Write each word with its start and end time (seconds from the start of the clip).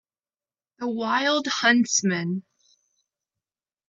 The 0.79 0.87
wild 0.89 1.45
huntsman 1.45 2.41